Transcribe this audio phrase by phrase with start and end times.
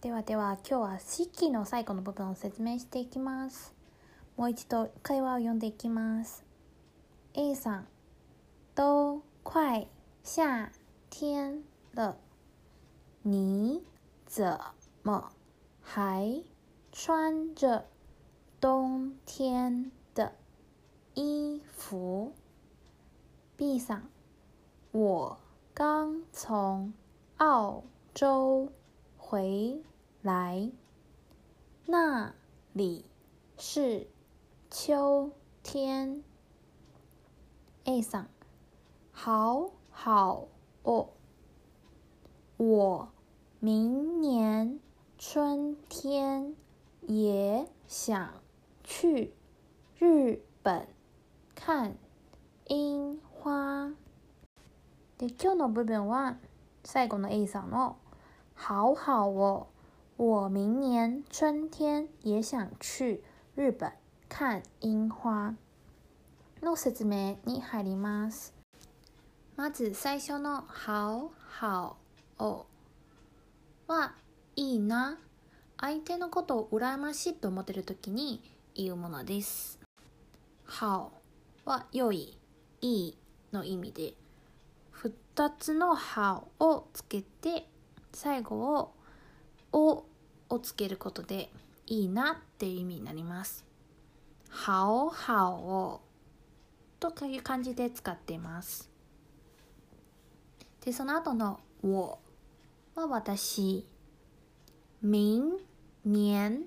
[0.00, 3.74] ではでは今日は式の最後の部分を説明していきます。
[4.34, 6.42] もう一度会話を読んでいきます。
[7.34, 7.86] A さん
[8.74, 9.86] 都快
[10.22, 10.72] 夏
[11.10, 12.16] 天了
[13.20, 13.82] 你
[14.24, 14.58] 怎
[15.02, 15.32] 么
[15.82, 16.42] 还
[16.90, 17.84] 穿着
[18.58, 20.32] 冬天的
[21.12, 22.32] 衣服。
[23.58, 24.04] B さん
[24.92, 25.36] 我
[25.74, 26.94] 刚从
[27.36, 28.72] 澳洲
[29.18, 29.82] 回
[30.21, 30.71] 来，
[31.85, 32.33] 那
[32.73, 33.05] 里
[33.57, 34.07] 是
[34.69, 35.31] 秋
[35.63, 36.23] 天。
[37.85, 38.27] A さん、
[39.11, 40.47] 好好
[40.81, 41.09] 哦，
[42.57, 43.09] 我
[43.59, 44.79] 明年
[45.19, 46.55] 春天
[47.07, 48.41] 也想
[48.83, 49.35] 去
[49.99, 50.87] 日本
[51.53, 51.95] 看
[52.65, 53.93] 樱花。
[55.19, 56.37] で今日の部分は
[56.83, 57.97] 最後の A さんの「
[58.57, 59.67] 好好哦，
[60.22, 63.22] 我明年春天也想去
[63.54, 63.90] 日本
[64.28, 65.56] 看樱花」
[66.60, 68.52] の説明に入ります。
[69.56, 71.96] まず最初の「好好
[72.38, 72.66] を」
[73.88, 74.14] は
[74.56, 75.18] いいな
[75.78, 78.42] 相手のことを羨ましいと思っている時に
[78.74, 79.80] 言うものです。
[80.66, 81.12] 好
[81.64, 82.38] は良い、
[82.82, 83.18] いい
[83.52, 84.12] の意味で
[84.92, 87.66] 2つの歯をつけて
[88.12, 88.92] 最後を
[89.72, 90.04] 「お」
[90.50, 91.50] をつけることで
[91.86, 93.64] いいなっていう意味になります。
[94.50, 96.02] 歯を歯を
[96.98, 98.90] という感じで使っています。
[100.84, 102.18] で、その後の「我」
[102.94, 103.86] は私。
[105.02, 105.58] 明
[106.04, 106.66] 年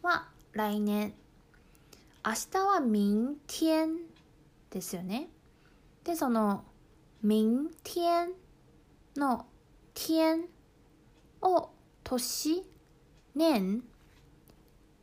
[0.00, 1.14] は来年。
[2.24, 3.96] 明日は明天
[4.70, 5.28] ですよね。
[6.04, 6.64] で、その
[7.22, 8.32] 明天
[9.16, 9.46] の
[9.94, 10.44] 天
[11.42, 11.70] を
[12.04, 12.64] 年、
[13.38, 13.84] 年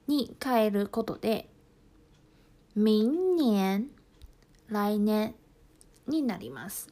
[0.07, 1.49] に変えることで、
[2.75, 3.89] 明年、
[4.67, 5.33] 来年
[6.05, 6.89] になります。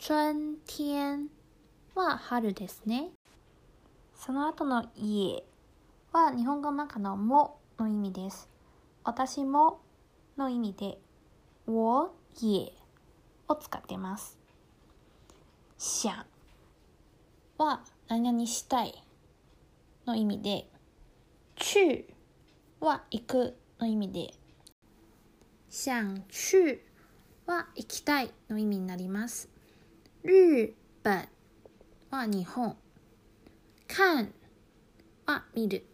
[0.00, 1.28] 春天
[1.94, 3.10] は春ですね。
[4.16, 5.44] その後の家
[6.12, 8.48] は日本語の中のもの意味です。
[9.04, 9.82] 私も
[10.38, 10.98] の意味で、
[11.66, 12.10] 我
[12.40, 12.72] 也
[13.46, 14.38] を使ってます。
[15.76, 16.10] 想
[17.58, 19.04] は何々したい
[20.10, 20.66] の意味で、
[21.54, 22.04] 去
[22.80, 24.34] は行くの意味で、
[25.68, 26.80] 想去
[27.46, 29.48] は行きたいの意味になります。
[30.24, 31.28] 日本
[32.10, 32.76] は日本。
[33.86, 34.32] 看
[35.26, 35.86] は見る。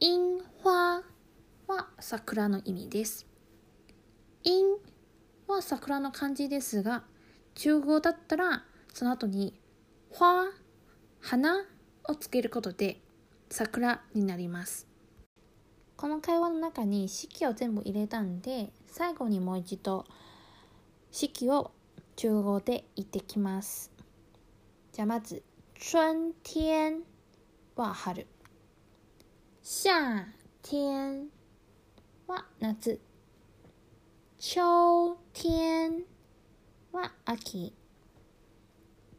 [0.00, 1.02] 樱花
[1.66, 3.26] は桜の意味です。
[4.42, 4.78] 樱
[5.46, 7.04] は桜の漢字ですが、
[7.54, 8.64] 中国だったら
[8.94, 9.60] その後に
[10.14, 10.50] 花、
[11.20, 11.66] 花
[12.08, 13.00] をつけることで
[13.48, 14.86] 桜になります。
[15.96, 20.06] この会話の中に式を全部入れたんで、最後にもう一度
[21.10, 21.72] 式を
[22.16, 23.90] 中国で言ってきます。
[24.92, 25.42] じゃあまず、
[25.78, 27.00] 春天
[27.76, 28.26] は春。
[29.62, 30.24] 夏
[30.62, 31.28] 天
[32.26, 33.00] は夏。
[34.38, 34.56] 秋
[35.34, 36.02] 天
[36.92, 37.74] は秋。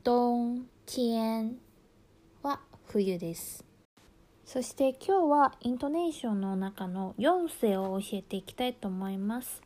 [0.03, 1.70] 冬天は
[2.91, 3.63] 冬です。
[4.43, 9.61] そして今日はイントネーションの中の4声を教えていきたいと思います。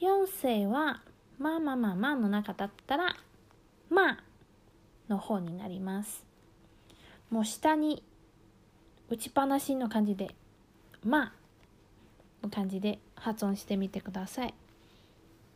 [0.00, 1.02] 4声は、
[1.40, 3.16] まあまあまあまあの中だったら、
[3.88, 4.18] まあ
[5.08, 6.24] の方になります。
[7.30, 8.04] もう下に
[9.08, 10.32] 打ちっぱなしの感じで、
[11.04, 11.32] まあ
[12.44, 14.54] の感じで発音してみてください。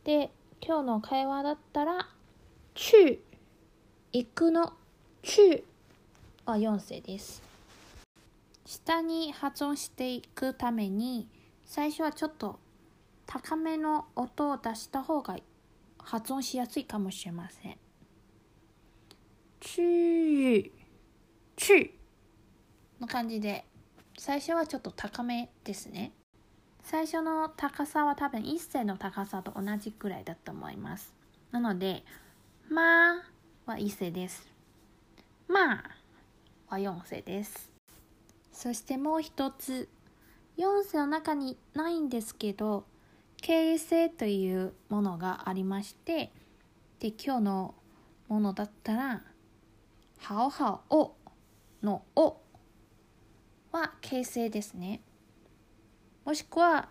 [0.03, 2.09] で、今日の会話だったら、
[2.73, 3.21] 去、
[4.11, 4.73] 行くの、
[5.23, 5.63] 去
[6.45, 7.41] は4声です。
[8.65, 11.27] 下に発音していくために、
[11.65, 12.59] 最初はちょっと
[13.25, 15.37] 高めの音を出した方が
[15.97, 17.77] 発音しやすいかもしれません。
[19.59, 20.71] 去、
[21.55, 21.91] 去
[22.99, 23.65] の感じで、
[24.17, 26.11] 最初はちょっと高めですね。
[26.83, 31.11] 最初の高さは多分一声の高さと同じくらいだと思います。
[31.51, 32.03] なので、
[32.69, 33.23] まあ
[33.65, 34.47] は一声です。
[35.47, 35.94] まあ
[36.75, 37.71] は四声です。
[38.51, 39.87] そしてもう一つ、
[40.57, 42.85] 四声の中にないんですけど、
[43.37, 46.33] 形成というものがありまして、
[46.99, 47.75] で、今日の
[48.27, 49.23] ものだったら、
[50.19, 51.15] はおはお
[51.81, 52.41] のお
[53.71, 55.01] は形成ですね。
[56.25, 56.89] もしくは、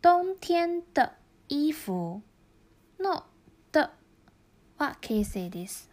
[0.00, 1.10] 冬天的
[1.48, 2.20] 衣服
[3.00, 3.22] の
[3.70, 3.88] 的
[4.78, 5.91] は形成です。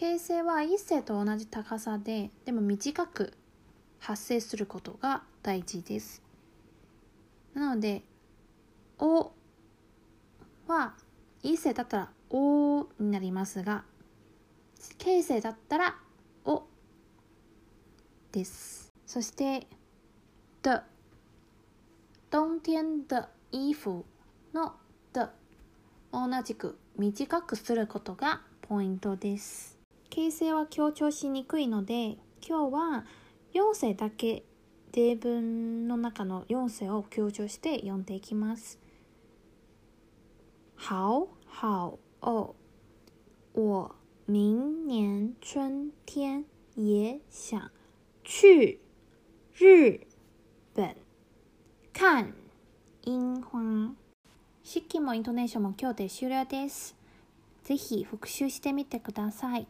[0.00, 3.34] 形声は一声と同じ高さででも短く
[3.98, 6.22] 発声することが大事です。
[7.52, 8.02] なので
[8.98, 9.30] 「お」
[10.66, 10.94] は
[11.42, 13.84] 一声だったら「お」になりますが
[14.96, 15.98] 形声だったら
[16.46, 16.62] 「お」
[18.32, 18.90] です。
[19.04, 19.66] そして
[20.62, 20.80] 「的」
[22.32, 24.06] 冬天的衣服
[24.54, 24.76] の
[25.12, 25.28] 「的」
[26.10, 29.79] 同じく短くすることがポイントです。
[30.10, 33.04] 形声は強調しにくいので今日は
[33.54, 34.42] 4声だけ
[34.92, 38.80] 例文の中の4声を強調して読んでいきます
[40.76, 41.28] 好
[41.60, 42.54] 好哦
[43.54, 43.94] 我
[44.26, 47.70] 明年春天也想
[48.24, 48.80] 去
[49.54, 50.06] 日
[50.74, 50.96] 本
[51.92, 52.32] 看
[53.02, 53.94] 樱花
[54.62, 56.96] 式もイントネーションも今日で終了です。
[57.64, 59.66] ぜひ復習してみてください。